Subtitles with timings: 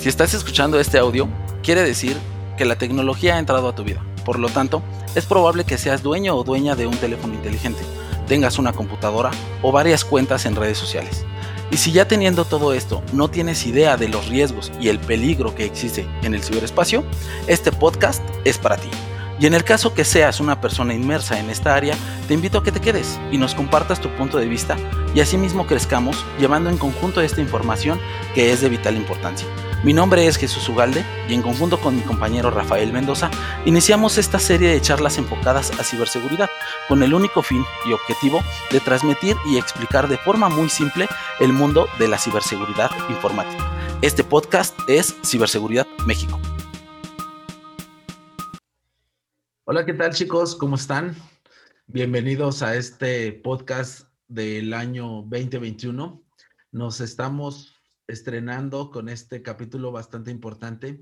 [0.00, 1.28] Si estás escuchando este audio,
[1.60, 2.16] quiere decir
[2.56, 4.00] que la tecnología ha entrado a tu vida.
[4.24, 4.80] Por lo tanto,
[5.16, 7.82] es probable que seas dueño o dueña de un teléfono inteligente,
[8.28, 11.24] tengas una computadora o varias cuentas en redes sociales.
[11.72, 15.56] Y si ya teniendo todo esto no tienes idea de los riesgos y el peligro
[15.56, 17.02] que existe en el ciberespacio,
[17.48, 18.90] este podcast es para ti.
[19.40, 21.96] Y en el caso que seas una persona inmersa en esta área,
[22.28, 24.76] te invito a que te quedes y nos compartas tu punto de vista
[25.12, 28.00] y asimismo crezcamos llevando en conjunto esta información
[28.34, 29.46] que es de vital importancia.
[29.84, 33.30] Mi nombre es Jesús Ugalde y en conjunto con mi compañero Rafael Mendoza
[33.64, 36.50] iniciamos esta serie de charlas enfocadas a ciberseguridad
[36.88, 38.40] con el único fin y objetivo
[38.72, 41.06] de transmitir y explicar de forma muy simple
[41.38, 43.70] el mundo de la ciberseguridad informática.
[44.02, 46.40] Este podcast es Ciberseguridad México.
[49.62, 50.56] Hola, ¿qué tal chicos?
[50.56, 51.14] ¿Cómo están?
[51.86, 56.20] Bienvenidos a este podcast del año 2021.
[56.72, 57.77] Nos estamos
[58.08, 61.00] estrenando con este capítulo bastante importante.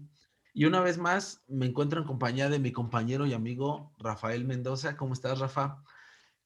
[0.53, 4.97] Y una vez más me encuentro en compañía de mi compañero y amigo Rafael Mendoza.
[4.97, 5.83] ¿Cómo estás, Rafa?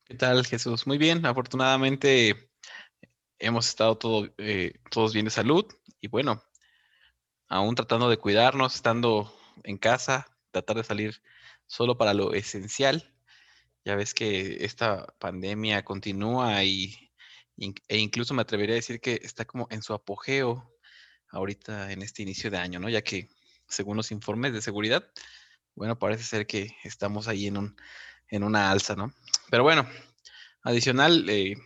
[0.04, 0.86] ¿Qué tal, Jesús?
[0.86, 1.24] Muy bien.
[1.24, 2.50] Afortunadamente
[3.38, 5.64] hemos estado todo, eh, todos bien de salud
[6.00, 6.42] y bueno,
[7.48, 11.22] aún tratando de cuidarnos, estando en casa, tratar de salir
[11.66, 13.14] solo para lo esencial.
[13.84, 17.09] Ya ves que esta pandemia continúa y
[17.60, 20.74] e incluso me atrevería a decir que está como en su apogeo
[21.28, 22.88] ahorita en este inicio de año, ¿no?
[22.88, 23.28] Ya que
[23.68, 25.06] según los informes de seguridad,
[25.74, 27.76] bueno, parece ser que estamos ahí en, un,
[28.28, 29.12] en una alza, ¿no?
[29.50, 29.86] Pero bueno,
[30.62, 31.56] adicional, eh,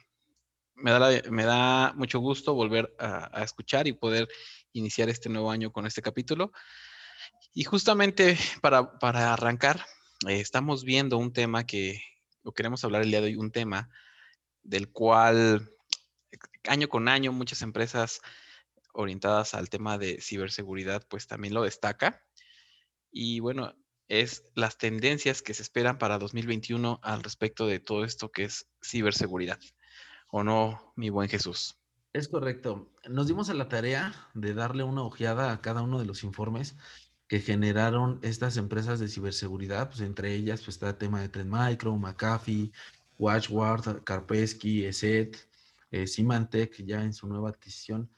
[0.74, 4.28] me, da me da mucho gusto volver a, escuchar y poder
[4.72, 6.52] iniciar este nuevo año con este capítulo.
[7.54, 9.84] Y justamente para, para arrancar,
[10.28, 12.02] eh, estamos viendo un tema que,
[12.42, 13.88] o queremos hablar el día de hoy, un tema
[14.62, 15.73] del cual
[16.68, 18.20] año con año muchas empresas
[18.92, 22.22] orientadas al tema de ciberseguridad pues también lo destaca.
[23.10, 23.74] Y bueno,
[24.08, 28.66] es las tendencias que se esperan para 2021 al respecto de todo esto que es
[28.82, 29.58] ciberseguridad.
[30.28, 31.78] ¿O no, mi buen Jesús?
[32.12, 32.92] Es correcto.
[33.08, 36.76] Nos dimos a la tarea de darle una ojeada a cada uno de los informes
[37.26, 41.52] que generaron estas empresas de ciberseguridad, pues entre ellas pues está el tema de Trend
[41.52, 42.70] Micro, McAfee,
[43.18, 45.48] Watchword, Karpesky, ESET,
[46.06, 48.10] Symantec ya en su nueva adquisición.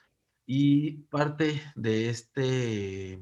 [0.47, 3.20] Y parte de este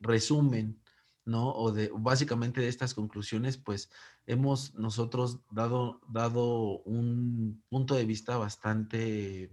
[0.00, 0.82] resumen,
[1.24, 1.52] ¿no?
[1.52, 3.90] O de básicamente de estas conclusiones, pues
[4.26, 9.50] hemos nosotros dado, dado un punto de vista bastante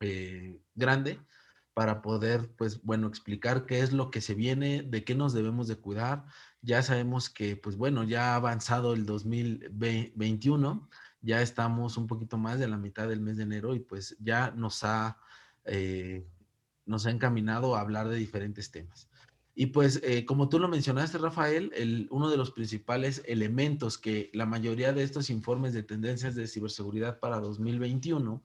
[0.00, 1.20] eh, grande
[1.74, 5.68] para poder, pues bueno, explicar qué es lo que se viene, de qué nos debemos
[5.68, 6.24] de cuidar.
[6.62, 10.88] Ya sabemos que, pues bueno, ya ha avanzado el 2021
[11.22, 14.50] ya estamos un poquito más de la mitad del mes de enero y pues ya
[14.52, 15.18] nos ha,
[15.64, 16.26] eh,
[16.86, 19.08] nos ha encaminado a hablar de diferentes temas.
[19.54, 24.30] Y pues, eh, como tú lo mencionaste, Rafael, el, uno de los principales elementos que
[24.32, 28.42] la mayoría de estos informes de tendencias de ciberseguridad para 2021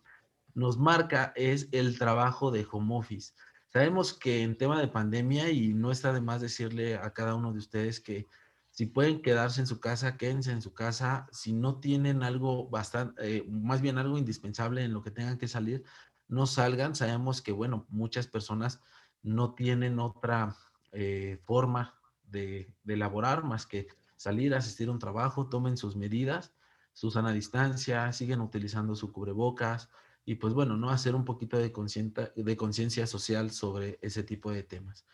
[0.56, 3.34] nos marca es el trabajo de home office.
[3.72, 7.52] Sabemos que en tema de pandemia, y no está de más decirle a cada uno
[7.54, 8.28] de ustedes que
[8.76, 11.30] si pueden quedarse en su casa, quédense en su casa.
[11.32, 15.48] Si no tienen algo bastante, eh, más bien algo indispensable en lo que tengan que
[15.48, 15.86] salir,
[16.28, 16.94] no salgan.
[16.94, 18.82] Sabemos que, bueno, muchas personas
[19.24, 20.58] no tienen otra
[20.92, 23.88] eh, forma de, de, elaborar más que
[24.18, 26.54] salir, asistir a un trabajo, tomen sus medidas,
[26.92, 29.90] su sana distancia, siguen utilizando su cubrebocas
[30.26, 35.06] y pues bueno, no hacer un poquito de conciencia social sobre ese tipo de temas.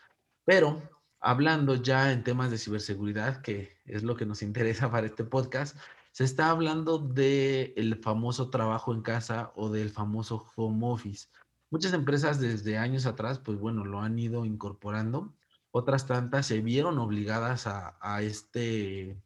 [0.44, 0.82] Pero
[1.22, 5.76] hablando ya en temas de ciberseguridad, que es lo que nos interesa para este podcast,
[6.10, 11.28] se está hablando del el famoso trabajo en casa o del famoso home office.
[11.70, 15.32] Muchas empresas desde años atrás, pues bueno, lo han ido incorporando.
[15.70, 19.16] Otras tantas se vieron obligadas a, a este,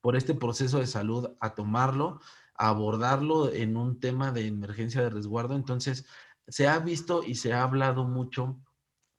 [0.00, 2.20] por este proceso de salud, a tomarlo,
[2.56, 5.54] a abordarlo en un tema de emergencia de resguardo.
[5.54, 6.04] Entonces,
[6.48, 8.58] se ha visto y se ha hablado mucho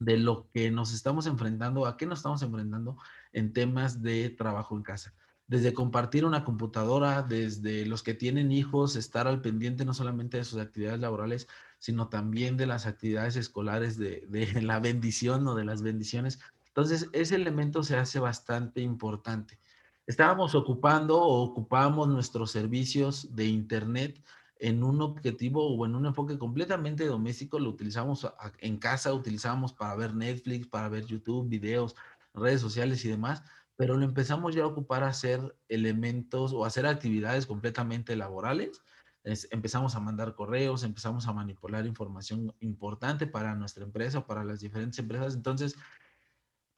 [0.04, 2.98] de lo que nos estamos enfrentando, a qué nos estamos enfrentando
[3.32, 5.14] en temas de trabajo en casa.
[5.48, 10.46] Desde compartir una computadora, desde los que tienen hijos, estar al pendiente no solamente de
[10.46, 11.48] sus actividades laborales,
[11.80, 14.26] sino también de las actividades escolares, de,
[14.62, 16.40] la bendición o de las bendiciones.
[16.68, 19.60] Entonces, ese elemento se hace bastante importante.
[20.06, 24.22] Estábamos ocupando o ocupamos nuestros servicios de Internet
[24.64, 28.28] en un objetivo o en un enfoque completamente doméstico, lo utilizamos
[28.60, 31.96] en casa, utilizamos para ver Netflix, para ver YouTube, videos,
[32.34, 33.44] redes sociales y demás,
[33.76, 38.82] pero lo empezamos ya a ocupar a hacer elementos o hacer actividades completamente laborales
[39.24, 45.00] empezamos a mandar correos, empezamos a manipular información importante para nuestra empresa para las diferentes
[45.00, 45.36] empresas.
[45.36, 45.76] Entonces,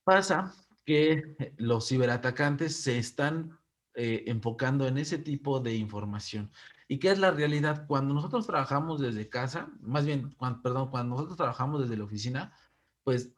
[0.04, 0.54] pasa
[0.86, 3.58] que los ciberatacantes se están
[3.96, 6.52] eh, enfocando en ese tipo de información.
[6.88, 7.86] ¿Y qué es la realidad?
[7.88, 12.54] Cuando nosotros trabajamos desde casa, más bien, perdón, cuando nosotros trabajamos desde la oficina,
[13.04, 13.34] pues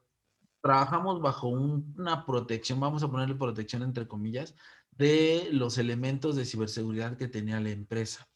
[0.61, 4.55] trabajamos bajo una protección, vamos a ponerle protección entre comillas,
[4.91, 8.27] de los elementos de ciberseguridad que tenía la empresa.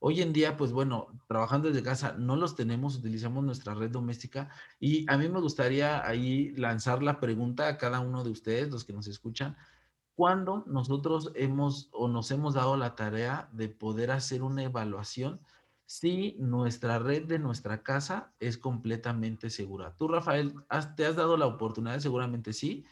[0.00, 4.48] Hoy en día, pues bueno, trabajando desde casa, no los tenemos, utilizamos nuestra red doméstica
[4.78, 8.84] y a mí me gustaría ahí lanzar la pregunta a cada uno de ustedes, los
[8.84, 9.56] que nos escuchan,
[10.18, 15.40] ¿cuándo nosotros hemos o nos hemos dado la tarea de poder hacer una evaluación
[15.86, 19.94] si nuestra red de nuestra casa es completamente segura?
[19.96, 20.54] Tú, Rafael,
[20.96, 22.00] ¿te has dado la oportunidad?
[22.00, 22.84] Seguramente sí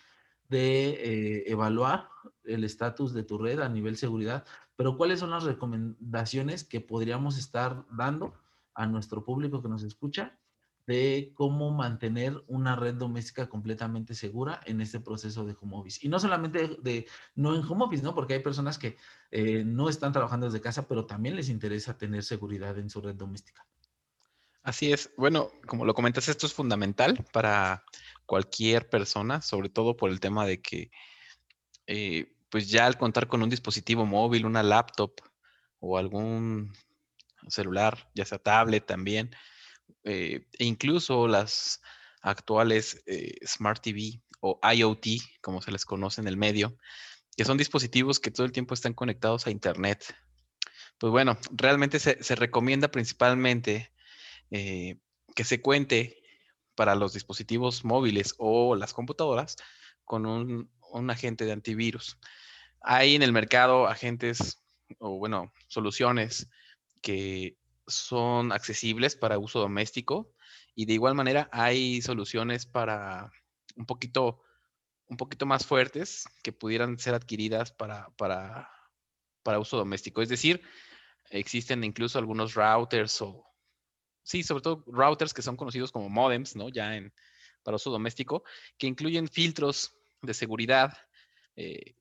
[0.49, 2.09] de eh, evaluar
[2.45, 4.45] el estatus de tu red a nivel seguridad,
[4.77, 8.35] pero ¿cuáles son las recomendaciones que podríamos estar dando
[8.73, 10.39] a nuestro público que nos escucha
[10.87, 16.01] de cómo mantener una red doméstica completamente segura en este proceso de home office?
[16.03, 18.15] Y no solamente de, no en home office, ¿no?
[18.15, 18.97] Porque hay personas que
[19.31, 23.15] eh, no están trabajando desde casa, pero también les interesa tener seguridad en su red
[23.15, 23.67] doméstica.
[24.63, 25.11] Así es.
[25.17, 27.85] Bueno, como lo comentas, esto es fundamental para
[28.25, 30.91] cualquier persona, sobre todo por el tema de que,
[31.87, 35.13] eh, pues ya al contar con un dispositivo móvil, una laptop
[35.79, 36.73] o algún
[37.49, 39.31] celular, ya sea tablet también,
[40.07, 41.83] eh, e incluso las
[42.23, 45.07] actuales eh, Smart TV o IoT,
[45.43, 46.77] como se les conoce en el medio,
[47.37, 50.15] que son dispositivos que todo el tiempo están conectados a Internet.
[50.99, 53.93] Pues bueno, realmente se, recomienda principalmente
[54.51, 56.23] que se cuente
[56.77, 59.57] para los dispositivos móviles o las computadoras
[60.05, 60.71] con un,
[61.11, 62.17] agente de antivirus.
[62.81, 64.63] Hay en el mercado agentes
[64.99, 66.49] o, bueno, soluciones
[67.03, 70.33] que son accesibles para uso doméstico
[70.75, 73.31] y de igual manera hay soluciones para
[73.77, 74.43] un poquito,
[75.09, 78.71] un poquito más fuertes que pudieran ser adquiridas para, para,
[79.43, 80.23] para uso doméstico.
[80.23, 80.63] Es decir,
[81.31, 83.45] existen incluso algunos routers o,
[84.23, 86.69] sí, sobre todo routers que son conocidos como modems, ¿no?
[86.69, 87.13] Ya en,
[87.63, 88.45] para uso doméstico,
[88.79, 90.97] que incluyen filtros de seguridad
[91.57, 91.97] eh,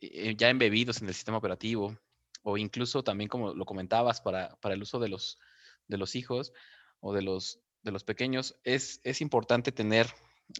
[0.00, 1.96] eh, ya embebidos en el sistema operativo,
[2.44, 5.40] o incluso también, como lo comentabas, para, el uso de los,
[5.88, 6.52] de los hijos
[7.00, 10.06] o de los, de los pequeños, es, es importante tener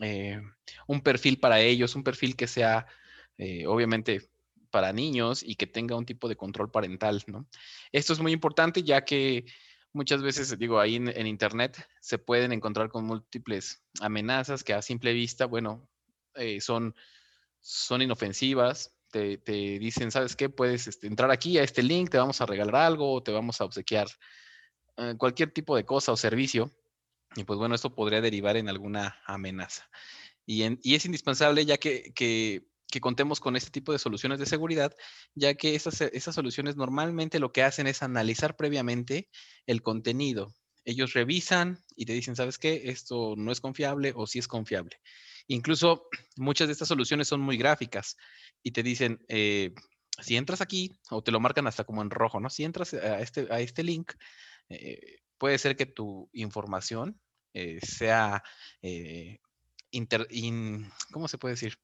[0.02, 0.42] eh,
[0.88, 2.86] un perfil para ellos, un perfil que sea,
[3.66, 4.28] obviamente,
[4.74, 7.46] para niños y que tenga un tipo de control parental, ¿no?
[7.92, 9.46] Esto es muy importante ya que
[9.92, 15.12] muchas veces, digo, ahí en, Internet se pueden encontrar con múltiples amenazas que a simple
[15.12, 15.88] vista, bueno,
[16.34, 16.94] eh, son,
[17.60, 18.93] son inofensivas.
[19.14, 20.48] Te, dicen, ¿sabes qué?
[20.48, 23.60] Puedes este, entrar aquí a este link, te vamos a regalar algo, o te vamos
[23.60, 24.08] a obsequiar
[24.96, 26.72] eh, cualquier tipo de cosa o servicio.
[27.36, 29.88] Y pues bueno, esto podría derivar en alguna amenaza.
[30.46, 32.12] Y, es indispensable ya que,
[33.00, 34.92] contemos con este tipo de soluciones de seguridad,
[35.36, 39.28] ya que esas, esas soluciones normalmente lo que hacen es analizar previamente
[39.66, 40.52] el contenido.
[40.84, 42.82] Ellos revisan y te dicen, ¿sabes qué?
[42.86, 45.00] Esto no es confiable o sí es confiable.
[45.46, 48.16] Incluso muchas de estas soluciones son muy gráficas
[48.62, 49.74] y te dicen, eh,
[50.20, 52.48] si entras aquí, o te lo marcan hasta como en rojo, ¿no?
[52.50, 54.12] Si entras a este, a este link,
[54.68, 57.20] eh, puede ser que tu información
[57.52, 58.42] eh, sea,
[61.12, 61.78] ¿cómo se puede decir?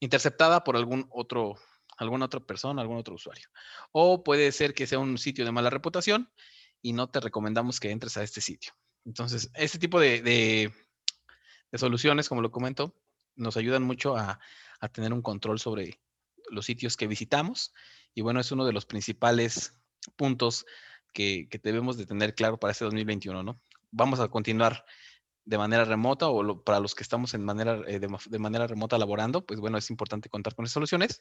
[0.00, 1.56] interceptada por algún otro,
[1.96, 3.48] alguna otra persona, algún otro usuario.
[3.92, 6.30] O puede ser que sea un sitio de mala reputación
[6.82, 8.72] y no te recomendamos que entres a este sitio.
[9.04, 10.72] Entonces, este tipo de,
[11.74, 12.94] soluciones, como lo comento,
[13.36, 14.40] nos ayudan mucho a,
[14.92, 16.00] tener un control sobre
[16.48, 17.72] los sitios que visitamos.
[18.14, 19.74] Y bueno, es uno de los principales
[20.16, 20.64] puntos
[21.12, 23.60] que, debemos de tener claro para este 2021, ¿no?
[23.90, 24.84] Vamos a continuar
[25.44, 29.44] de manera remota o para los que estamos en manera, eh, de, manera remota laborando,
[29.44, 31.20] pues bueno, es importante contar con esas soluciones.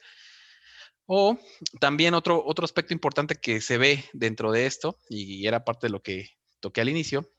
[1.08, 1.38] O
[1.80, 5.92] también otro, otro aspecto importante que se ve dentro de esto, y era parte de
[5.92, 7.32] lo que toqué al inicio,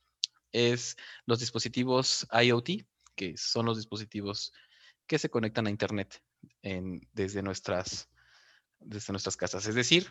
[0.53, 4.53] es los dispositivos IoT, que son los dispositivos
[5.07, 6.23] que se conectan a Internet
[7.13, 8.09] desde, nuestras,
[8.81, 9.67] desde nuestras casas.
[9.67, 10.11] Es decir,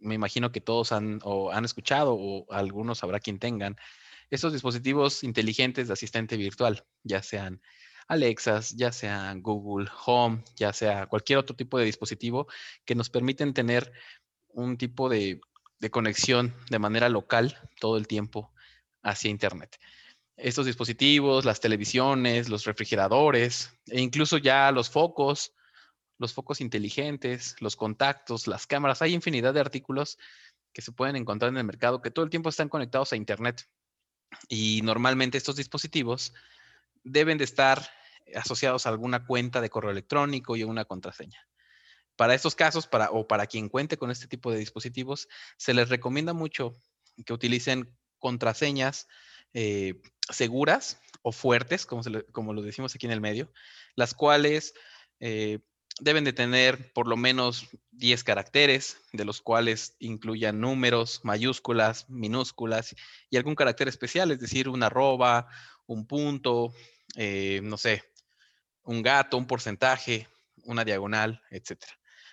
[0.00, 3.76] me imagino que todos han, o han escuchado o algunos habrá quien tengan
[4.30, 7.60] estos dispositivos inteligentes de asistente virtual, ya sean
[8.08, 12.46] Alexas, ya sean Google Home, ya sea cualquier otro tipo de dispositivo
[12.84, 13.92] que nos permiten tener
[14.48, 15.40] un tipo de,
[15.90, 18.52] conexión de manera local todo el tiempo
[19.02, 19.78] hacia Internet.
[20.38, 25.52] Estos dispositivos, las televisiones, los refrigeradores e incluso ya los focos,
[26.16, 30.16] los focos inteligentes, los contactos, las cámaras, hay infinidad de artículos
[30.72, 33.68] que se pueden encontrar en el mercado que todo el tiempo están conectados a Internet.
[34.48, 36.32] Y normalmente estos dispositivos
[37.02, 37.90] deben de estar
[38.36, 41.48] asociados a alguna cuenta de correo electrónico y una contraseña.
[42.14, 45.88] Para estos casos, para, o para quien cuente con este tipo de dispositivos, se les
[45.88, 46.76] recomienda mucho
[47.26, 49.08] que utilicen contraseñas
[49.54, 50.00] eh,
[50.30, 53.52] seguras o fuertes, como, lo decimos aquí en el medio,
[53.94, 54.74] las cuales
[55.20, 55.58] eh,
[56.00, 62.94] deben de tener por lo menos 10 caracteres, de los cuales incluyan números, mayúsculas, minúsculas
[63.30, 65.48] y algún carácter especial, es decir, una arroba,
[65.86, 66.72] un punto,
[67.16, 68.04] eh, no sé,
[68.84, 70.28] un gato, un porcentaje,
[70.64, 71.82] una diagonal, etc.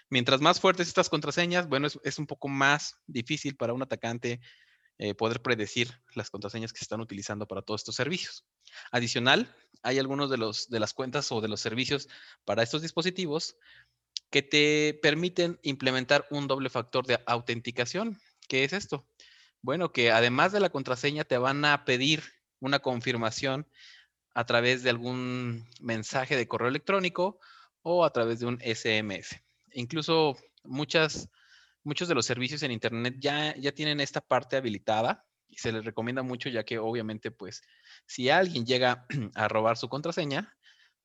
[0.10, 4.40] Mientras más fuertes estas contraseñas, bueno, es, un poco más difícil para un atacante
[4.98, 8.46] eh, poder predecir las contraseñas que se están utilizando para todos estos servicios.
[8.92, 12.08] Adicional, hay algunos de, los, de las cuentas o de los servicios
[12.46, 13.58] para estos dispositivos
[14.30, 18.20] que te permiten implementar un doble factor de autenticación.
[18.48, 19.08] ¿Qué es esto?
[19.62, 22.24] Bueno, que además de la contraseña te van a pedir
[22.60, 23.68] una confirmación
[24.34, 27.40] a través de algún mensaje de correo electrónico
[27.82, 29.42] o a través de un SMS.
[29.72, 31.30] Incluso muchas,
[31.86, 35.86] muchos de los servicios en Internet ya, ya tienen esta parte habilitada y se les
[35.86, 37.62] recomienda mucho ya que obviamente pues
[38.06, 40.54] si alguien llega a robar su contraseña,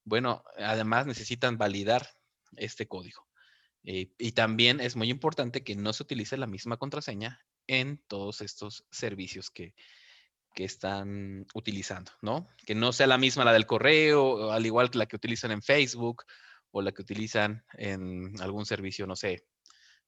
[0.04, 2.08] bueno, además necesitan validar
[2.56, 3.28] este código.
[3.84, 8.40] Eh, y también es muy importante que no se utilice la misma contraseña en todos
[8.40, 9.74] estos servicios que,
[10.54, 12.48] que están utilizando, ¿no?
[12.66, 15.62] Que no sea la misma la del correo, al igual que la que utilizan en
[15.62, 16.24] Facebook
[16.72, 19.46] o la que utilizan en algún servicio, no sé,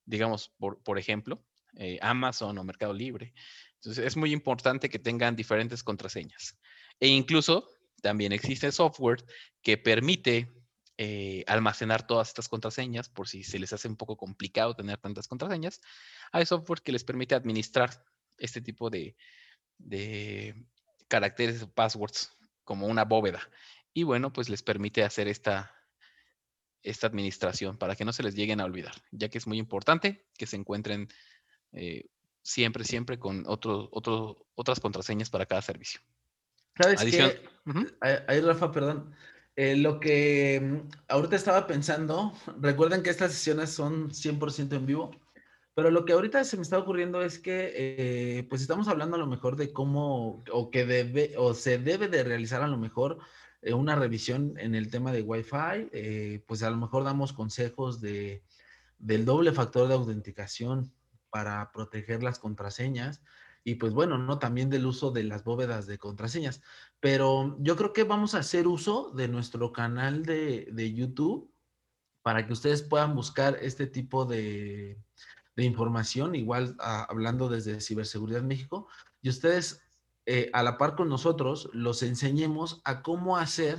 [0.05, 1.45] digamos, por, por ejemplo,
[1.77, 3.33] eh, Amazon o Mercado Libre.
[3.77, 6.59] Entonces, es muy importante que tengan diferentes contraseñas.
[7.01, 7.69] E incluso
[8.01, 9.25] también existe software
[9.63, 10.53] que permite
[10.99, 15.27] eh, almacenar todas estas contraseñas por si se les hace un poco complicado tener tantas
[15.27, 15.81] contraseñas.
[16.31, 18.05] Hay software que les permite administrar
[18.39, 19.17] este tipo de,
[19.79, 20.55] de
[21.09, 22.31] caracteres o passwords
[22.65, 23.41] como una bóveda.
[23.95, 25.75] Y bueno, pues les permite hacer esta,
[26.83, 30.27] esta administración para que no se les lleguen a olvidar, ya que es muy importante
[30.37, 31.09] que se encuentren
[31.73, 32.07] eh,
[32.43, 36.01] siempre, siempre con otro, otro, otras contraseñas para cada servicio.
[36.81, 37.43] ¿Sabes qué?
[38.01, 39.15] Ahí, Rafa, perdón.
[39.55, 45.11] Eh, lo que mm, ahorita estaba pensando, recuerden que estas sesiones son 100% en vivo.
[45.75, 49.19] Pero lo que ahorita se me está ocurriendo es que, eh, pues estamos hablando a
[49.19, 53.19] lo mejor de cómo, o que debe, o se debe de realizar a lo mejor
[53.63, 55.89] eh, una revisión en el tema de Wi-Fi.
[55.93, 58.43] Eh, pues a lo mejor damos consejos de,
[58.99, 60.93] del doble factor de autenticación
[61.31, 63.23] para proteger las contraseñas.
[63.65, 64.39] Y pues bueno, ¿no?
[64.39, 66.61] También del uso de las bóvedas de contraseñas.
[67.01, 71.51] Pero yo creo que vamos a hacer uso de nuestro canal de, de YouTube
[72.23, 74.99] para que ustedes puedan buscar este tipo de,
[75.57, 78.89] de información, igual ah, hablando desde Ciberseguridad México,
[79.21, 79.83] y ustedes
[80.25, 83.79] eh, a la par con nosotros los enseñemos a cómo hacer,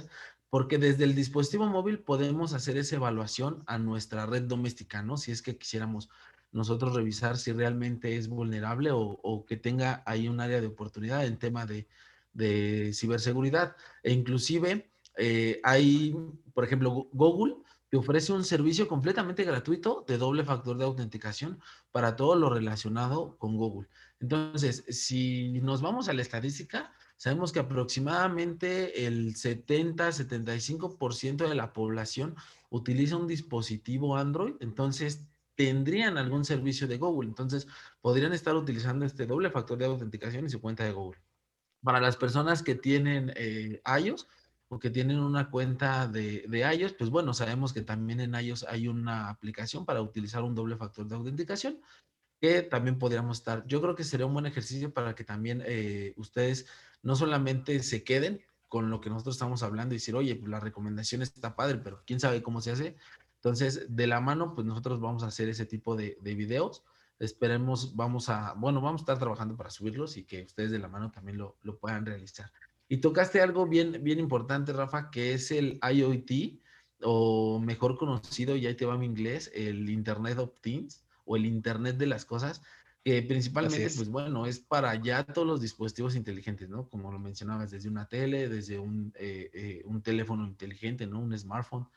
[0.49, 5.17] porque desde el dispositivo móvil podemos hacer esa evaluación a nuestra red doméstica, ¿no?
[5.17, 6.09] Si es que quisiéramos
[6.51, 11.39] nosotros revisar si realmente es vulnerable o, que tenga ahí un área de oportunidad en
[11.39, 11.87] tema de,
[12.93, 13.75] ciberseguridad.
[14.03, 16.15] E inclusive eh, hay,
[16.53, 17.55] por ejemplo, Google
[17.93, 21.59] te ofrece un servicio completamente gratuito de doble factor de autenticación
[21.91, 23.87] para todo lo relacionado con Google.
[24.19, 32.35] Entonces, si nos vamos a la estadística, sabemos que aproximadamente el 70-75% de la población
[32.71, 37.67] utiliza un dispositivo Android, entonces tendrían algún servicio de Google, entonces
[38.01, 41.21] podrían estar utilizando este doble factor de autenticación y su cuenta de Google.
[41.83, 44.27] Para las personas que tienen eh, iOS,
[44.79, 48.87] que tienen una cuenta de, de iOS, pues bueno, sabemos que también en iOS hay
[48.87, 51.79] una aplicación para utilizar un doble factor de autenticación
[52.43, 53.65] que también podríamos estar.
[53.67, 56.67] Yo creo que sería un buen ejercicio para que también eh, ustedes
[57.01, 60.59] no solamente se queden con lo que nosotros estamos hablando y decir, oye, pues la
[60.59, 62.97] recomendación está padre, pero quién sabe cómo se hace.
[63.35, 66.83] Entonces, de la mano, pues nosotros vamos a hacer ese tipo de, de videos.
[67.19, 70.89] Esperemos, vamos a, bueno, vamos a estar trabajando para subirlos y que ustedes de la
[70.89, 72.51] mano también lo, lo puedan realizar.
[72.93, 76.61] Y tocaste algo bien, bien importante, Rafa, que es el IoT,
[77.01, 81.47] o mejor conocido, y ahí te va mi inglés, el Internet of Things, o el
[81.47, 82.61] Internet de las cosas,
[83.03, 86.87] que principalmente, pues bueno, es para ya todos los dispositivos inteligentes, ¿no?
[86.87, 91.19] Como lo mencionabas, desde una tele, desde un, eh, eh, un teléfono inteligente, ¿no?
[91.19, 91.87] Un smartphone.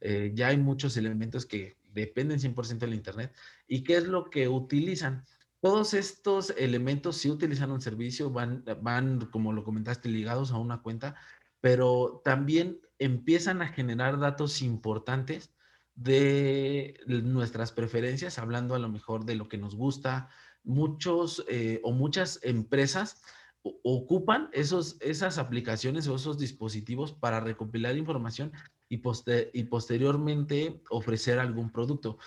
[0.00, 3.34] Eh, ya hay muchos elementos que dependen 100% del Internet.
[3.66, 5.26] ¿Y qué es lo que utilizan?
[5.60, 10.82] Todos estos elementos sí utilizan un servicio, van, van, como lo comentaste, ligados a una
[10.82, 11.16] cuenta,
[11.60, 15.52] pero también empiezan a generar datos importantes
[15.96, 20.28] de nuestras preferencias, hablando a lo mejor de lo que nos gusta,
[20.62, 23.20] muchos eh, o muchas empresas
[23.82, 28.52] ocupan esos, esas aplicaciones o esos dispositivos para recopilar información
[28.88, 29.02] y,
[29.52, 32.18] y posteriormente ofrecer algún producto.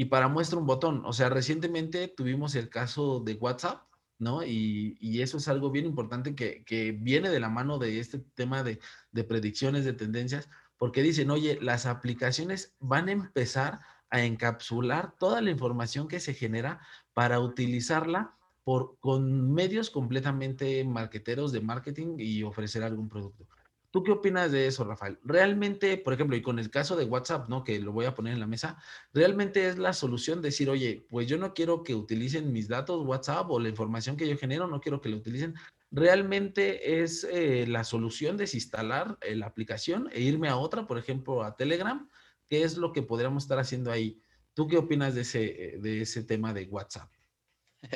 [0.00, 3.82] Y para muestra un botón, o sea, recientemente tuvimos el caso de WhatsApp,
[4.18, 4.42] ¿no?
[4.42, 8.62] Y, eso es algo bien importante que, que, viene de la mano de este tema
[8.62, 8.80] de,
[9.12, 15.42] de predicciones, de tendencias, porque dicen, oye, las aplicaciones van a empezar a encapsular toda
[15.42, 16.80] la información que se genera
[17.12, 23.46] para utilizarla por, con medios completamente marqueteros de marketing y ofrecer algún producto.
[23.90, 25.18] ¿Tú qué opinas de eso, Rafael?
[25.24, 27.64] Realmente, por ejemplo, y con el caso de WhatsApp, ¿no?
[27.64, 28.80] Que lo voy a poner en la mesa,
[29.12, 33.50] realmente es la solución decir, oye, pues yo no quiero que utilicen mis datos WhatsApp
[33.50, 35.54] o la información que yo genero, no quiero que la utilicen.
[35.90, 41.42] Realmente es eh, la solución desinstalar eh, la aplicación e irme a otra, por ejemplo,
[41.42, 42.08] a Telegram,
[42.48, 44.22] que es lo que podríamos estar haciendo ahí.
[44.54, 47.10] ¿Tú qué opinas de ese, de ese tema de WhatsApp?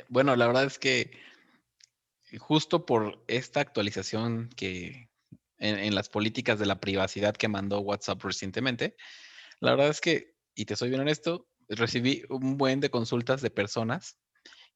[0.08, 1.12] Bueno, la verdad es que
[2.38, 5.08] justo por esta actualización que
[5.58, 8.96] en, las políticas de la privacidad que mandó WhatsApp recientemente,
[9.60, 13.50] la verdad es que, y te soy bien honesto, recibí un buen de consultas de
[13.50, 14.18] personas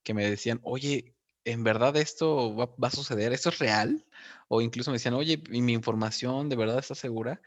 [0.02, 3.32] que me decían, oye, ¿en verdad esto va, va, a suceder?
[3.32, 4.06] ¿Esto es real?
[4.48, 7.40] O incluso me decían, oye, mi información de verdad está segura?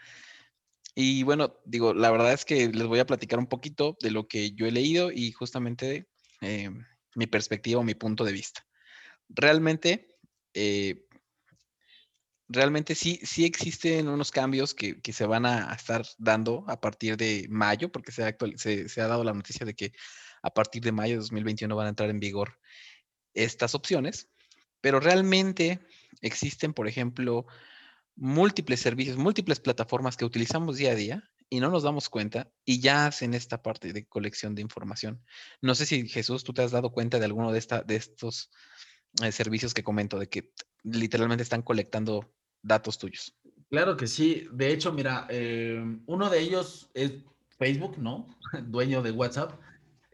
[0.93, 4.27] Y bueno, digo, la verdad es que les voy a platicar un poquito de lo
[4.27, 6.07] que yo he leído y justamente
[6.41, 6.69] eh,
[7.15, 8.65] mi perspectiva o mi punto de vista.
[9.29, 10.17] Realmente,
[10.53, 11.07] eh,
[12.51, 17.47] realmente sí, sí existen unos cambios que, se van a estar dando a partir de
[17.49, 19.93] mayo, porque se ha, se, ha dado la noticia de que
[20.43, 22.57] a partir de mayo de 2021 van a entrar en vigor
[23.33, 24.29] estas opciones,
[24.81, 25.79] pero realmente
[26.21, 27.45] existen, por ejemplo,
[28.15, 32.81] múltiples servicios, múltiples plataformas que utilizamos día a día y no nos damos cuenta y
[32.81, 35.23] ya hacen esta parte de colección de información.
[35.61, 38.49] No sé si Jesús, tú te has dado cuenta de alguno de, esta, de estos
[39.21, 40.51] eh, servicios que comento, de que
[40.83, 43.35] literalmente están colectando datos tuyos.
[43.69, 44.47] Claro que sí.
[44.51, 47.13] De hecho, mira, eh, uno de ellos es
[47.57, 48.27] Facebook, ¿no?
[48.63, 49.59] Dueño de WhatsApp.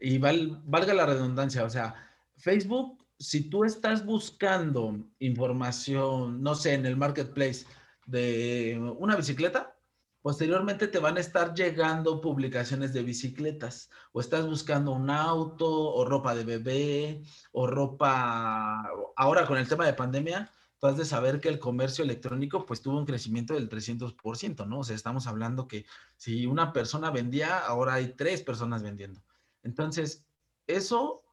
[0.00, 1.92] Y valga la redundancia, o sea,
[2.36, 7.66] Facebook, si tú estás buscando información, no sé, en el marketplace
[8.06, 9.74] de una bicicleta,
[10.20, 16.04] Posteriormente te van a estar llegando publicaciones de bicicletas o estás buscando un auto o
[16.04, 18.82] ropa de bebé o ropa...
[19.16, 22.82] Ahora con el tema de pandemia, tú has de saber que el comercio electrónico pues
[22.82, 24.80] tuvo un crecimiento del 300%, ¿no?
[24.80, 25.86] O sea, estamos hablando que
[26.16, 29.22] si una persona vendía, ahora hay tres personas vendiendo.
[29.62, 30.24] Entonces,
[30.66, 31.24] eso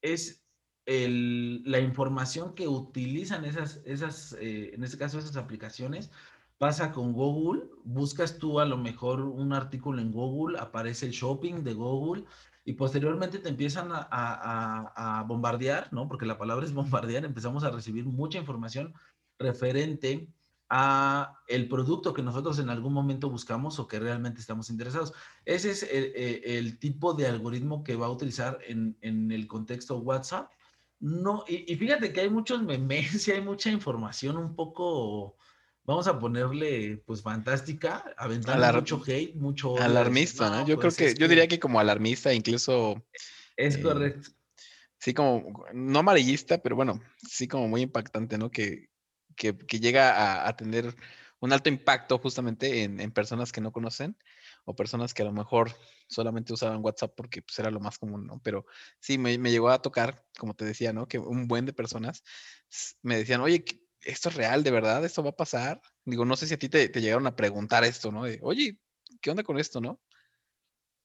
[0.00, 0.42] es
[0.86, 6.10] la información que utilizan esas, esas eh, en este caso, esas aplicaciones
[6.56, 11.62] pasa con Google, buscas tú a lo mejor un artículo en Google, aparece el shopping
[11.62, 12.24] de Google
[12.68, 16.06] y posteriormente te empiezan a, bombardear, ¿no?
[16.06, 18.92] Porque la palabra es bombardear, empezamos a recibir mucha información
[19.38, 20.28] referente
[20.68, 25.14] a el producto que nosotros en algún momento buscamos o que realmente estamos interesados.
[25.46, 30.50] Ese es el, tipo de algoritmo que va a utilizar en, el contexto WhatsApp.
[31.00, 35.36] No, y, y, fíjate que hay muchos memes y hay mucha información un poco
[35.88, 39.78] vamos a ponerle, pues, fantástica, aventar mucho hate, mucho...
[39.78, 40.60] Alarmista, ¿no?
[40.66, 43.02] Yo creo pues, que, yo diría que como alarmista, incluso...
[43.56, 44.28] Es eh, correcto.
[44.98, 48.50] Sí, como, no amarillista, pero bueno, sí como muy impactante, ¿no?
[48.50, 48.90] Que,
[49.34, 50.94] que, llega a, tener
[51.40, 54.14] un alto impacto justamente en, personas que no conocen
[54.66, 55.74] o personas que a lo mejor
[56.06, 58.42] solamente usaban WhatsApp porque pues, era lo más común, ¿no?
[58.44, 58.66] Pero
[59.00, 61.08] sí, me, me, llegó a tocar, como te decía, ¿no?
[61.08, 62.22] Que un buen de personas
[63.00, 63.64] me decían, oye,
[64.02, 65.04] ¿esto es real, de verdad?
[65.04, 65.80] ¿Esto va a pasar?
[66.04, 68.22] Digo, no sé si a ti te, llegaron a preguntar esto, ¿no?
[68.42, 68.78] Oye,
[69.20, 70.00] ¿qué onda con esto, no?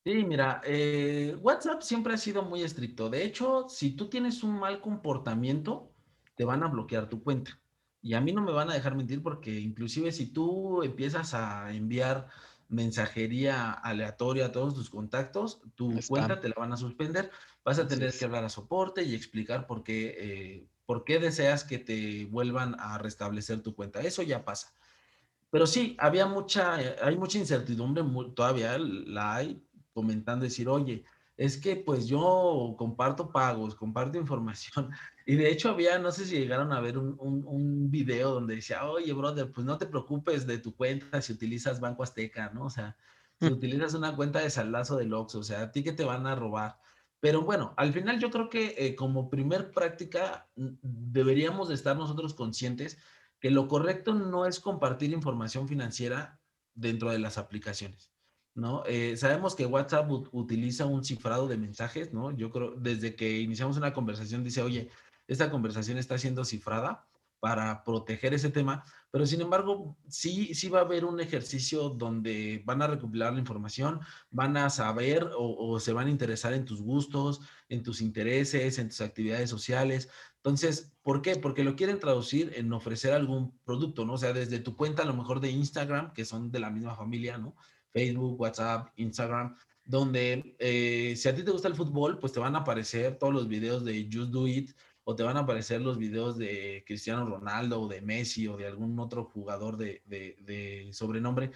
[0.05, 3.09] Sí, mira, eh, WhatsApp siempre ha sido muy estricto.
[3.09, 5.93] De hecho, si tú tienes un mal comportamiento,
[6.35, 7.59] te van a bloquear tu cuenta.
[8.01, 11.73] Y a mí no me van a dejar mentir porque inclusive si tú empiezas a
[11.73, 12.27] enviar
[12.67, 17.31] mensajería aleatoria a todos tus contactos, tu cuenta te la van a suspender.
[17.63, 21.63] Vas a tener que hablar a soporte y explicar por qué, eh, ¿Por qué deseas
[21.63, 24.01] que te vuelvan a restablecer tu cuenta?
[24.01, 24.73] Eso ya pasa.
[25.49, 28.03] Pero sí, había mucha, hay mucha incertidumbre,
[28.35, 31.03] todavía la hay, comentando, decir, oye,
[31.37, 34.89] es que pues yo comparto pagos, comparto información.
[35.25, 38.83] Y de hecho había, no sé si llegaron a ver un, un, video donde decía,
[38.83, 42.65] oye, brother, pues no te preocupes de tu cuenta si utilizas Banco Azteca, ¿no?
[42.65, 42.97] O sea,
[43.39, 43.53] si mm.
[43.53, 46.35] utilizas una cuenta de saldazo del Oxxo, o sea, a ti que te van a
[46.35, 46.77] robar.
[47.23, 52.33] Pero bueno, al final yo creo que eh, como primer práctica deberíamos de estar nosotros
[52.33, 52.97] conscientes
[53.39, 56.41] que lo correcto no es compartir información financiera
[56.73, 58.11] dentro de las aplicaciones.
[58.55, 58.83] ¿no?
[58.87, 62.31] Eh, sabemos que WhatsApp utiliza un cifrado de mensajes, ¿no?
[62.31, 64.89] Yo creo, desde que iniciamos una conversación, dice, oye,
[65.25, 67.07] esta conversación está siendo cifrada
[67.43, 72.61] para proteger ese tema, pero sin embargo, sí, sí va a haber un ejercicio donde
[72.63, 73.99] van a recopilar la información,
[74.31, 78.87] van a saber o, se van a interesar en tus gustos, en tus intereses, en
[78.87, 80.09] tus actividades sociales.
[80.37, 81.35] Entonces, ¿por qué?
[81.35, 84.13] Porque lo quieren traducir en ofrecer algún producto, ¿no?
[84.13, 86.95] O sea, desde tu cuenta a lo mejor de Instagram, que son de la misma
[86.95, 87.57] familia, ¿no?
[87.91, 92.55] Facebook, WhatsApp, Instagram, donde eh, si a ti te gusta el fútbol, pues te van
[92.55, 94.71] a aparecer todos los videos de Just Do It,
[95.03, 98.67] o te van a aparecer los videos de Cristiano Ronaldo o de Messi o de
[98.67, 101.51] algún otro jugador de, sobrenombre,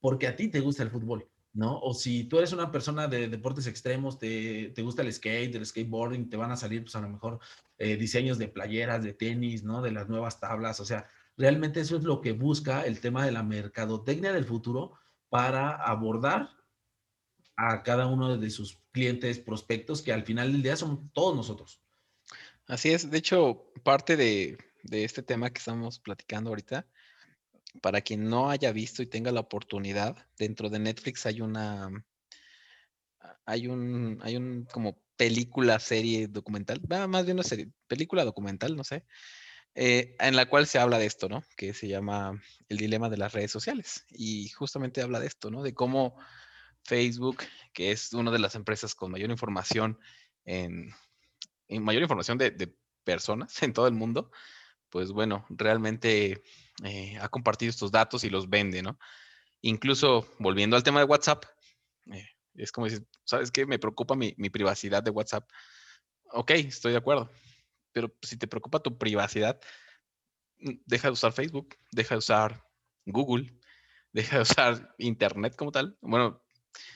[0.00, 1.78] porque a ti te gusta el fútbol, ¿no?
[1.80, 6.30] O si tú eres una persona de deportes extremos, te, gusta el skate, el skateboarding,
[6.30, 7.38] te van a salir pues a lo mejor
[7.78, 9.82] eh, diseños de playeras, de tenis, ¿no?
[9.82, 11.06] De las nuevas tablas, o sea,
[11.36, 14.92] realmente eso es lo que busca el tema de la mercadotecnia del futuro
[15.28, 16.50] para abordar
[17.56, 21.82] a cada uno de sus clientes, prospectos, que al final del día son todos nosotros.
[22.68, 24.58] Así es, de hecho, parte de,
[24.90, 26.86] este tema que estamos platicando ahorita,
[27.80, 31.90] para quien no haya visto y tenga la oportunidad, dentro de Netflix hay una,
[33.44, 38.82] hay un, hay un como película, serie documental, más bien una serie, película documental, no
[38.82, 39.04] sé,
[39.76, 41.44] eh, en la cual se habla de esto, ¿no?
[41.56, 44.06] Que se llama El dilema de las redes sociales.
[44.10, 45.62] Y justamente habla de esto, ¿no?
[45.62, 46.16] De cómo
[46.84, 47.42] Facebook,
[47.74, 49.98] que es una de las empresas con mayor información
[50.46, 50.94] en,
[51.68, 52.74] mayor información de,
[53.04, 54.30] personas en todo el mundo,
[54.90, 56.42] pues bueno, realmente
[56.84, 58.98] eh, ha compartido estos datos y los vende, ¿no?
[59.62, 61.44] Incluso volviendo al tema de WhatsApp,
[62.12, 63.66] eh, es como decir, ¿sabes qué?
[63.66, 65.48] Me preocupa mi, privacidad de WhatsApp.
[66.32, 67.30] Ok, estoy de acuerdo,
[67.92, 69.60] pero si te preocupa tu privacidad,
[70.58, 72.64] mm, deja de usar Facebook, deja de usar
[73.04, 73.52] Google,
[74.12, 75.96] deja de usar Internet como tal.
[76.00, 76.42] Bueno,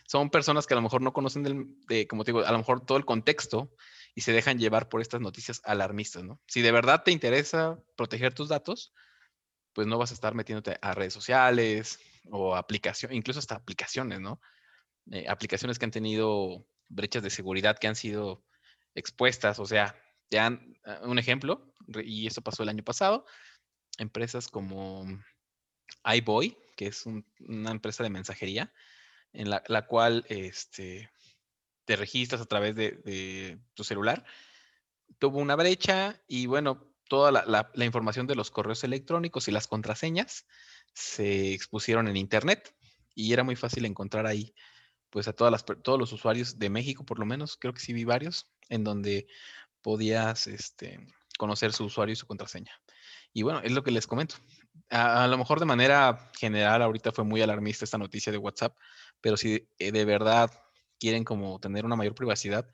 [0.06, 2.58] son personas que a lo mejor no conocen, del, de, como te digo, a lo
[2.58, 3.74] mejor todo el contexto
[4.14, 6.40] y se dejan llevar por estas noticias alarmistas, ¿no?
[6.46, 8.92] Si de verdad te interesa proteger tus datos,
[9.72, 14.40] pues no vas a estar metiéndote a redes sociales o aplicaciones, incluso hasta aplicaciones, ¿no?
[15.10, 18.44] Eh, aplicaciones que han tenido brechas de seguridad que han sido
[18.94, 19.96] expuestas, o sea,
[20.30, 23.24] ya ah, un ejemplo, y eso pasó el año pasado,
[23.98, 25.06] empresas como
[26.04, 28.72] iBoy, que es una empresa de mensajería,
[29.32, 31.10] en la, la cual este,
[31.84, 34.24] te registras a través de, tu celular,
[35.18, 40.46] tuvo una brecha y bueno, toda la, información de los correos electrónicos y las contraseñas
[40.94, 42.74] se expusieron en Internet
[43.14, 44.54] y era muy fácil encontrar ahí
[45.10, 47.92] pues a todas las, todos los usuarios de México, por lo menos, creo que sí
[47.92, 49.26] vi varios, en donde
[49.82, 51.04] podías este,
[51.36, 52.80] conocer su usuario y su contraseña.
[53.32, 54.36] Y bueno, es lo que les comento.
[54.88, 58.76] A, a, lo mejor de manera general, ahorita fue muy alarmista esta noticia de WhatsApp,
[59.20, 60.50] pero si eh, de verdad
[61.00, 62.70] quieren como tener una mayor privacidad,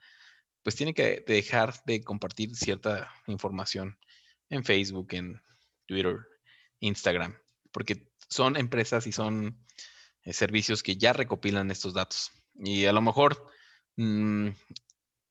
[0.61, 3.97] pues tienen que dejar de compartir cierta información
[4.49, 5.41] en Facebook, en
[5.85, 6.19] Twitter,
[6.79, 7.37] Instagram,
[7.71, 9.57] porque son empresas y son
[10.23, 12.31] eh, servicios que ya recopilan estos datos.
[12.53, 13.49] Y a lo mejor
[13.95, 14.49] mm,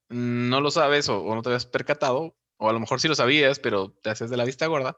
[0.08, 3.58] no lo sabes o, no te habías percatado, o a lo mejor sí lo sabías,
[3.58, 4.96] pero te haces de la vista gorda,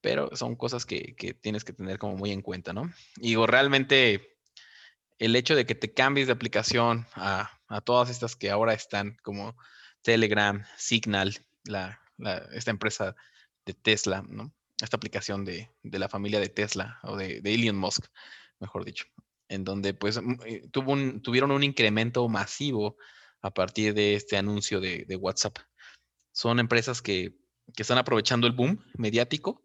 [0.00, 2.92] pero son cosas que, tienes que tener como muy en cuenta, ¿no?
[3.16, 4.33] Y realmente
[5.18, 7.50] el hecho de que te cambies de aplicación a,
[7.84, 9.56] todas estas que ahora están como
[10.02, 12.00] Telegram, Signal, la,
[12.52, 13.16] esta empresa
[13.66, 14.52] de Tesla, ¿no?
[14.80, 18.06] Esta aplicación de, la familia de Tesla o de, Elon Musk,
[18.60, 19.06] mejor dicho,
[19.48, 22.96] en donde pues mm, eh, tuvo un, tuvieron un incremento masivo
[23.40, 25.58] a partir de este anuncio de, WhatsApp.
[26.32, 27.36] Son empresas que,
[27.76, 29.64] están aprovechando el boom mediático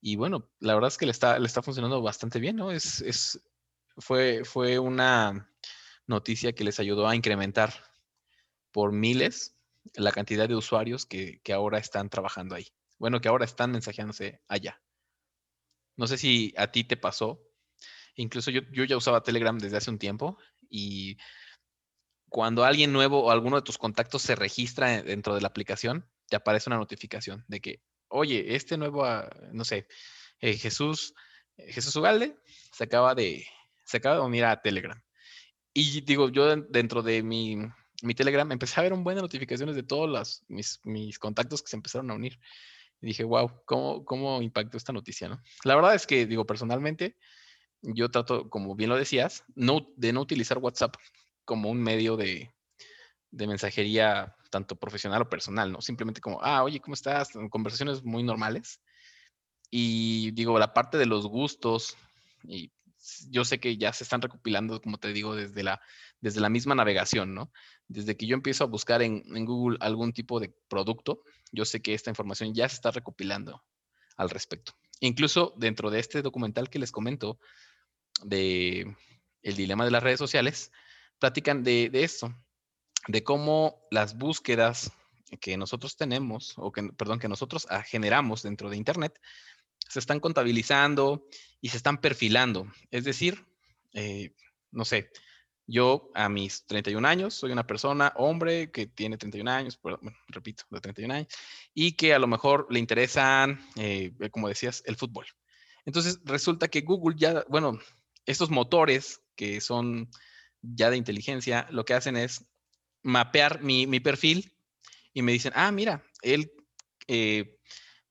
[0.00, 2.72] y bueno, la verdad es que le está, le está funcionando bastante bien, ¿no?
[2.72, 3.40] Es, es,
[3.98, 5.50] fue, fue una
[6.06, 7.72] noticia que les ayudó a incrementar
[8.72, 9.56] por miles
[9.94, 12.68] la cantidad de usuarios que, ahora están trabajando ahí.
[12.98, 14.80] Bueno, que ahora están mensajeándose allá.
[15.96, 17.40] No sé si a ti te pasó.
[18.14, 21.16] Incluso yo, yo ya usaba Telegram desde hace un tiempo y
[22.28, 26.36] cuando alguien nuevo o alguno de tus contactos se registra dentro de la aplicación, te
[26.36, 29.86] aparece una notificación de que, oye, este nuevo, ah, no sé,
[30.40, 31.14] eh, Jesús,
[31.56, 32.36] eh, Jesús Ugalde
[32.72, 33.46] se acaba de,
[33.86, 35.00] se acaba de unir a Telegram.
[35.72, 37.56] Y digo, yo dentro de mi,
[38.02, 41.62] mi Telegram empecé a ver un buen de notificaciones de todos los, mis, mis, contactos
[41.62, 42.38] que se empezaron a unir.
[43.00, 45.28] Y dije, wow, ¿cómo, ¿cómo impactó esta noticia?
[45.28, 45.40] ¿no?
[45.64, 47.16] La verdad es que, digo, personalmente,
[47.82, 50.96] yo trato, como bien lo decías, no, de no utilizar WhatsApp
[51.44, 52.50] como un medio de,
[53.30, 55.80] de mensajería tanto profesional o personal, ¿no?
[55.82, 57.30] Simplemente como, ah, oye, ¿cómo estás?
[57.50, 58.80] Conversaciones muy normales.
[59.70, 61.96] Y digo, la parte de los gustos
[62.44, 62.72] y
[63.30, 65.80] yo sé que ya se están recopilando, como te digo, desde la,
[66.20, 67.52] desde la misma navegación, ¿no?
[67.88, 71.94] Desde que yo empiezo a buscar en, Google algún tipo de producto, yo sé que
[71.94, 73.62] esta información ya se está recopilando
[74.16, 74.72] al respecto.
[75.00, 77.38] Incluso dentro de este documental que les comento
[78.24, 78.96] de
[79.42, 80.72] El dilema de las redes sociales,
[81.18, 82.34] platican de, de esto,
[83.08, 84.90] de cómo las búsquedas
[85.40, 89.20] que nosotros tenemos, o que, perdón, que nosotros ah, generamos dentro de Internet,
[89.88, 91.26] se están contabilizando
[91.60, 92.70] y se están perfilando.
[92.90, 93.46] Es decir,
[93.92, 94.34] eh,
[94.70, 95.10] no sé,
[95.66, 99.80] yo a mis 31 años soy una persona, hombre, que tiene 31 años,
[100.28, 101.28] repito, de 31 años,
[101.74, 105.26] y que a lo mejor le interesan, eh, como decías, el fútbol.
[105.84, 107.78] Entonces resulta que Google ya, bueno,
[108.26, 110.10] estos motores que son
[110.62, 112.44] ya de inteligencia, lo que hacen es
[113.02, 114.52] mapear mi, perfil
[115.14, 116.52] y me dicen, ah, mira, él
[117.06, 117.55] eh,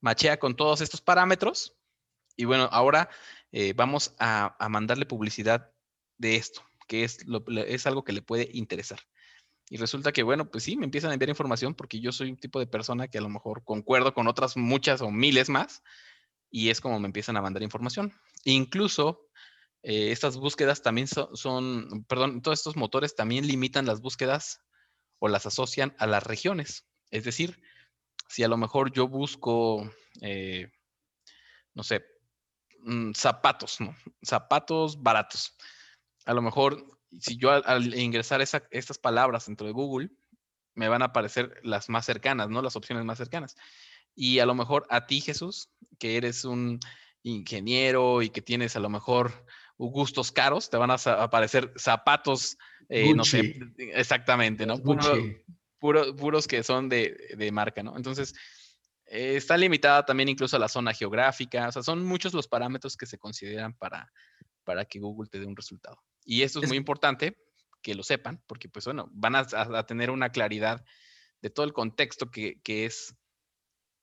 [0.06, 1.76] machea con todos estos parámetros
[2.38, 3.10] y bueno, ahora
[3.52, 5.72] eh, vamos a, mandarle publicidad
[6.18, 7.26] de esto, que es,
[7.68, 9.00] es algo que le puede interesar.
[9.68, 12.38] Y resulta que, bueno, pues sí, me empiezan a enviar información porque yo soy un
[12.38, 15.82] tipo de persona que a lo mejor concuerdo con otras muchas o miles más
[16.52, 18.14] y es como me empiezan a mandar información.
[18.44, 19.28] Incluso
[19.82, 24.62] eh, estas búsquedas también son, perdón, todos estos motores también limitan las búsquedas
[25.18, 26.86] o las asocian a las regiones.
[27.10, 27.60] Es decir,
[28.28, 30.72] si a lo mejor yo busco, eh,
[31.74, 32.06] no sé,
[32.80, 33.96] mm, zapatos, ¿no?
[34.24, 35.56] Zapatos baratos.
[36.26, 40.10] A lo mejor, si yo al, ingresar estas palabras dentro de Google,
[40.74, 42.62] me van a aparecer las más cercanas, ¿no?
[42.62, 43.56] Las opciones más cercanas.
[44.14, 46.80] Y a lo mejor a ti, Jesús, que eres un
[47.24, 49.46] ingeniero y que tienes a lo mejor
[49.78, 52.58] gustos caros, te van a aparecer zapatos,
[52.88, 54.82] eh, no sé, exactamente, ¿no?
[55.80, 57.96] Puros que son de, marca, ¿no?
[57.96, 58.34] Entonces,
[59.06, 62.98] eh, está limitada también incluso a la zona geográfica, o sea, son muchos los parámetros
[62.98, 64.12] que se consideran para,
[64.64, 65.98] para que Google te dé un resultado.
[66.26, 67.38] Y esto es, muy importante
[67.82, 70.84] que lo sepan, porque pues bueno, van a, tener una claridad
[71.42, 73.16] de todo el contexto que, es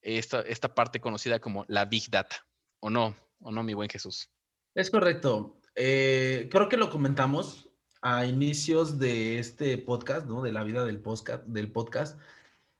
[0.03, 2.47] esta, esta parte conocida como la Big Data,
[2.81, 3.17] ¿o no?
[3.41, 4.31] ¿O no, mi buen Jesús?
[4.75, 5.61] Es correcto.
[5.75, 7.72] Eh, creo que lo comentamos
[8.03, 10.43] a inicios de este podcast, ¿no?
[10.43, 11.45] De la vida del podcast.
[11.47, 12.19] Del podcast.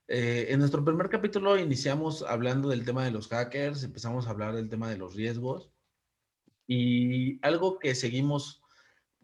[0.09, 4.53] Eh, en nuestro primer capítulo iniciamos hablando del tema de los hackers, empezamos a hablar
[4.53, 5.71] del tema de los riesgos
[6.67, 8.61] y algo que seguimos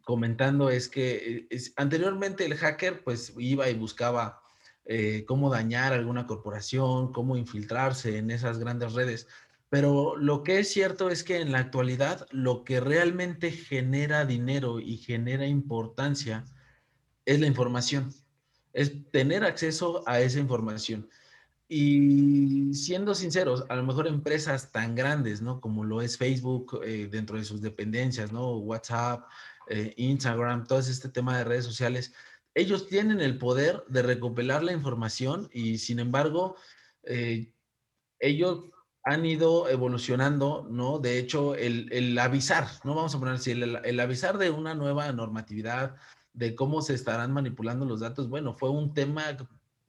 [0.04, 4.42] comentando es que eh, anteriormente el hacker pues iba y buscaba
[4.86, 9.28] eh, cómo dañar alguna corporación, cómo infiltrarse en esas grandes redes.
[9.70, 14.80] Pero lo que es cierto es que en la actualidad lo que realmente genera dinero
[14.80, 16.46] y genera importancia
[17.26, 18.12] es la información,
[18.74, 21.08] es tener acceso a esa información.
[21.68, 25.62] Y siendo sinceros, a lo mejor empresas tan grandes, ¿no?
[25.62, 28.58] Como lo es Facebook eh, dentro de sus dependencias, ¿no?
[28.58, 29.30] WhatsApp,
[29.70, 32.12] eh, Instagram, todo este tema de redes sociales,
[32.56, 36.56] ellos tienen el poder de recopilar la información y sin embargo,
[37.04, 37.52] eh,
[38.20, 38.66] ellos
[39.04, 41.00] han ido evolucionando, ¿no?
[41.00, 42.96] De hecho, el, avisar, ¿no?
[42.96, 45.96] Vamos a poner así, el, avisar de una nueva normatividad,
[46.34, 49.36] de cómo se estarán manipulando los datos, bueno, fue un tema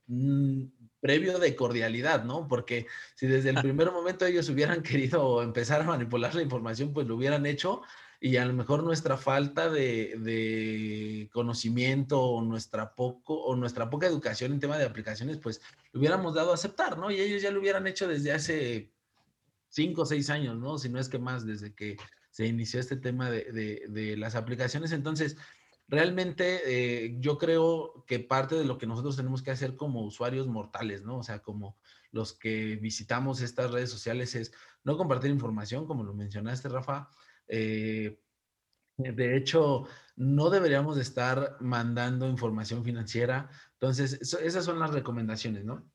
[0.07, 0.63] mm,
[1.01, 2.49] previo de cordialidad, ¿no?
[2.49, 7.07] Porque si desde el primer momento ellos hubieran querido empezar a manipular la información, pues
[7.07, 7.83] lo hubieran hecho
[8.23, 14.07] y a lo mejor nuestra falta de, de, conocimiento o nuestra poco o nuestra poca
[14.07, 17.11] educación en tema de aplicaciones, pues lo hubiéramos dado a aceptar, ¿no?
[17.11, 18.93] Y ellos ya lo hubieran hecho desde hace
[19.71, 20.77] cinco o seis años, ¿no?
[20.79, 21.97] Si no es que más, desde que
[22.31, 24.93] se inició este tema de, las aplicaciones.
[24.93, 25.37] Entonces,
[25.89, 30.47] realmente eh, yo creo que parte de lo que nosotros tenemos que hacer como usuarios
[30.47, 31.19] mortales, ¿no?
[31.19, 31.79] O sea, como
[32.13, 34.53] los que visitamos estas redes sociales es
[34.85, 37.09] no compartir información, como lo mencionaste, Rafa.
[37.49, 38.21] Eh,
[38.97, 43.51] de hecho, no deberíamos estar mandando información financiera.
[43.75, 45.91] Entonces, esas son las recomendaciones, ¿no?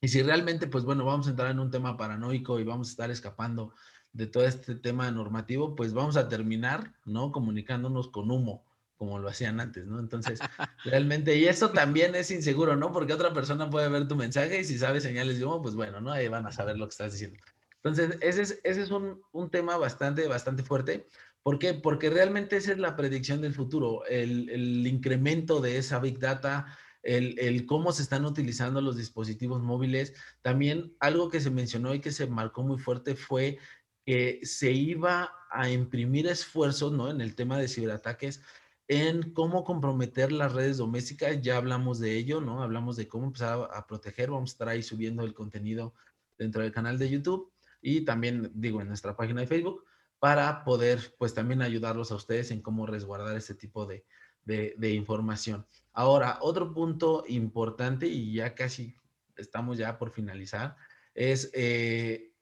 [0.00, 2.90] Y si realmente, pues bueno, vamos a entrar en un tema paranoico y vamos a
[2.90, 3.74] estar escapando
[4.12, 7.32] de todo este tema normativo, pues vamos a terminar, ¿no?
[7.32, 8.64] Comunicándonos con humo,
[8.96, 9.98] como lo hacían antes, ¿no?
[9.98, 10.40] Entonces,
[10.84, 12.92] realmente, y eso también es inseguro, ¿no?
[12.92, 16.00] Porque otra persona puede ver tu mensaje y si sabe señales de humo, pues bueno,
[16.00, 16.12] ¿no?
[16.12, 17.38] Ahí van a saber lo que estás diciendo.
[17.82, 21.06] Entonces, ese es, ese es un, un tema bastante, bastante fuerte.
[21.42, 21.74] ¿Por qué?
[21.74, 26.66] Porque realmente esa es la predicción del futuro, el, el incremento de esa Big Data,
[27.08, 30.12] el, cómo se están utilizando los dispositivos móviles.
[30.42, 33.58] También algo que se mencionó y que se marcó muy fuerte fue
[34.04, 37.10] que se iba a imprimir esfuerzos ¿no?
[37.10, 38.42] en el tema de ciberataques
[38.88, 41.40] en cómo comprometer las redes domésticas.
[41.40, 42.62] Ya hablamos de ello, ¿no?
[42.62, 44.30] Hablamos de cómo empezar a, proteger.
[44.30, 45.94] Vamos a estar ahí subiendo el contenido
[46.38, 49.84] dentro del canal de YouTube y también, digo, en nuestra página de Facebook.
[50.18, 54.04] para poder pues también ayudarlos a ustedes en cómo resguardar este tipo de,
[54.48, 55.66] de, información.
[55.92, 58.94] Ahora, otro punto importante y ya casi
[59.36, 60.76] estamos ya por finalizar,
[61.14, 62.32] es, eh,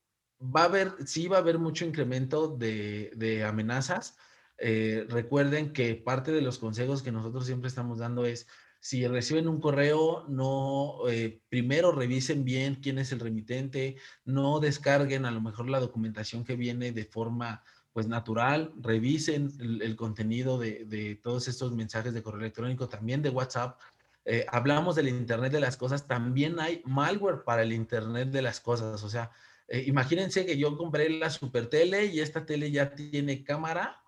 [0.41, 4.17] va a haber, sí va a haber mucho incremento de, amenazas.
[4.59, 8.47] Eh, recuerden que parte de los consejos que nosotros siempre estamos dando es,
[8.81, 15.25] si reciben un correo, no, eh, primero revisen bien quién es el remitente, no descarguen
[15.25, 17.65] a lo mejor la documentación que viene de forma
[17.97, 23.81] pues natural, revisen el, contenido de, todos estos mensajes de correo electrónico, también de WhatsApp.
[24.27, 28.61] Eh, hablamos del Internet de las Cosas, también hay malware para el Internet de las
[28.61, 29.03] Cosas.
[29.03, 29.31] O sea,
[29.67, 34.03] eh, imagínense que yo compré la super tele y esta tele ya tiene cámara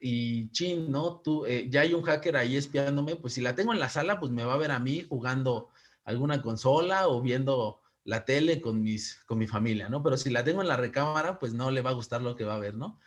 [0.00, 1.20] y chin, ¿no?
[1.20, 4.18] Tú, eh, ya hay un hacker ahí espiándome, pues si la tengo en la sala,
[4.18, 5.68] pues me va a ver a mí jugando
[6.04, 10.02] alguna consola o viendo la tele con, mis, con mi familia, ¿no?
[10.02, 12.44] Pero si la tengo en la recámara, pues no le va a gustar lo que
[12.44, 12.98] va a ver, ¿no?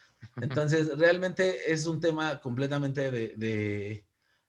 [0.41, 4.03] Entonces, realmente es un tema completamente de,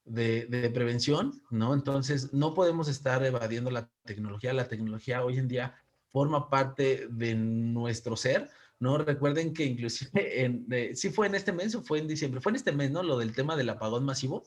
[0.04, 1.74] de, prevención, ¿no?
[1.74, 4.52] Entonces, no podemos estar evadiendo la tecnología.
[4.52, 5.74] La tecnología hoy en día
[6.12, 8.98] forma parte de nuestro ser, ¿no?
[8.98, 12.56] Recuerden que inclusive, en, sí fue en este mes o fue en diciembre, fue en
[12.56, 13.02] este mes, ¿no?
[13.02, 14.44] Lo del tema del apagón masivo,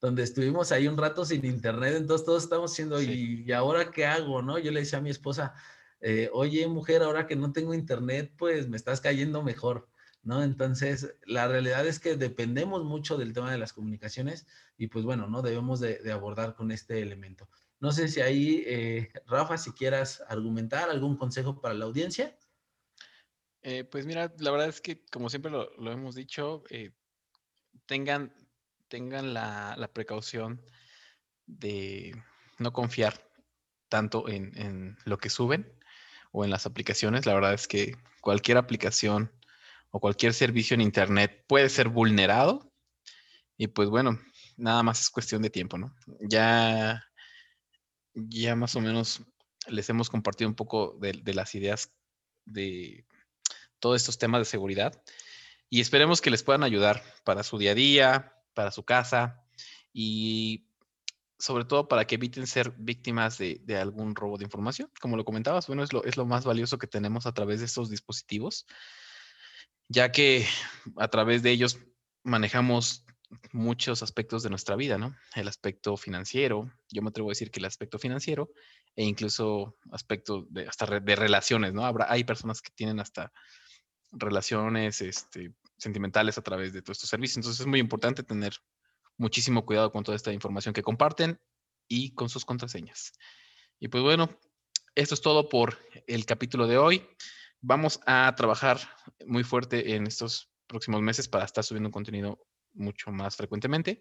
[0.00, 4.42] donde estuvimos ahí un rato sin internet, entonces todos estamos haciendo, ¿y, ahora qué hago,
[4.42, 4.58] no?
[4.58, 5.54] Yo le decía a mi esposa,
[6.00, 9.88] eh, oye, mujer, ahora que no tengo internet, pues me estás cayendo mejor.
[10.26, 10.42] ¿No?
[10.42, 14.44] Entonces, la realidad es que dependemos mucho del tema de las comunicaciones
[14.76, 15.40] y pues bueno, ¿no?
[15.40, 17.48] Debemos de, abordar con este elemento.
[17.78, 22.36] No sé si ahí, eh, Rafa, si quieras argumentar algún consejo para la audiencia.
[23.62, 26.90] Eh, pues mira, la verdad es que como siempre lo, hemos dicho, eh,
[27.86, 28.34] tengan,
[28.88, 30.60] tengan la, precaución
[31.46, 32.20] de
[32.58, 33.30] no confiar
[33.88, 35.72] tanto en, en lo que suben
[36.32, 37.26] o en las aplicaciones.
[37.26, 39.30] La verdad es que cualquier aplicación
[39.96, 42.70] o cualquier servicio en Internet puede ser vulnerado.
[43.56, 44.20] Y pues bueno,
[44.58, 45.96] nada más es cuestión de tiempo, ¿no?
[46.20, 47.02] Ya,
[48.12, 49.22] ya más o menos
[49.68, 51.94] les hemos compartido un poco de, las ideas
[52.44, 53.06] de
[53.78, 55.02] todos estos temas de seguridad
[55.70, 59.46] y esperemos que les puedan ayudar para su día a día, para su casa
[59.94, 60.68] y
[61.38, 64.90] sobre todo para que eviten ser víctimas de, de, algún robo de información.
[65.00, 67.66] Como lo comentabas, bueno, es lo, es lo más valioso que tenemos a través de
[67.66, 68.66] estos dispositivos
[69.88, 70.46] ya que
[70.96, 71.78] a través de ellos
[72.22, 73.04] manejamos
[73.52, 75.16] muchos aspectos de nuestra vida, ¿no?
[75.34, 78.50] El aspecto financiero, yo me atrevo a decir que el aspecto financiero
[78.94, 81.84] e incluso aspectos de hasta de relaciones, ¿no?
[81.84, 83.32] Habrá, hay personas que tienen hasta
[84.12, 88.54] relaciones este, sentimentales a través de todos estos servicios, entonces es muy importante tener
[89.18, 91.40] muchísimo cuidado con toda esta información que comparten
[91.88, 93.12] y con sus contraseñas.
[93.78, 94.38] Y pues bueno,
[94.94, 97.06] esto es todo por el capítulo de hoy.
[97.68, 98.78] Vamos a trabajar
[99.26, 104.00] muy fuerte en estos próximos meses para estar subiendo contenido mucho más frecuentemente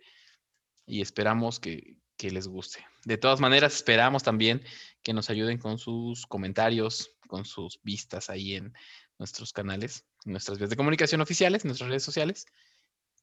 [0.86, 2.86] y esperamos que, les guste.
[3.06, 4.64] De todas maneras, esperamos también
[5.02, 8.72] que nos ayuden con sus comentarios, con sus vistas ahí en
[9.18, 12.46] nuestros canales, nuestras vías de comunicación oficiales, nuestras redes sociales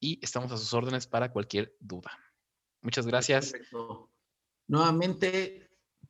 [0.00, 2.18] y estamos a sus órdenes para cualquier duda.
[2.81, 3.52] Muchas gracias.
[4.66, 5.62] Nuevamente,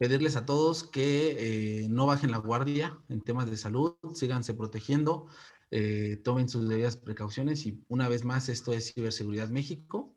[0.02, 1.36] pedirles a todos que
[1.84, 5.28] eh, no bajen la guardia en temas de salud, síganse protegiendo,
[5.70, 10.12] eh, tomen sus debidas precauciones y una vez más, esto es Ciberseguridad México.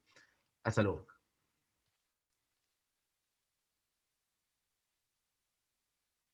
[0.63, 1.05] Hasta luego.